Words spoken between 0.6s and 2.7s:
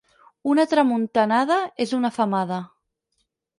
tramuntanada és una femada.